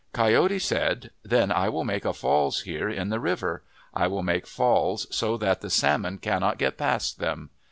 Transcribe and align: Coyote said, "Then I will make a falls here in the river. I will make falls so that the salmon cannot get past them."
Coyote 0.13 0.57
said, 0.57 1.11
"Then 1.21 1.51
I 1.51 1.69
will 1.69 1.83
make 1.83 2.05
a 2.05 2.13
falls 2.13 2.61
here 2.61 2.89
in 2.89 3.09
the 3.09 3.19
river. 3.19 3.61
I 3.93 4.07
will 4.07 4.23
make 4.23 4.47
falls 4.47 5.05
so 5.15 5.37
that 5.37 5.61
the 5.61 5.69
salmon 5.69 6.17
cannot 6.17 6.57
get 6.57 6.75
past 6.75 7.19
them." 7.19 7.51